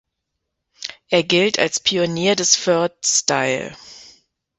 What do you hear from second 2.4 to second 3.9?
Vert-Style.